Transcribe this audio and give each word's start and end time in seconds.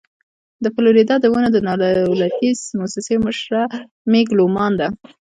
د 0.63 0.65
فلوريډا 0.75 1.15
د 1.21 1.25
ونو 1.33 1.49
د 1.51 1.57
نادولتي 1.67 2.51
مؤسسې 2.79 3.15
مشره 3.25 3.61
مېګ 4.11 4.27
لومان 4.39 4.71
ده. 4.79 4.87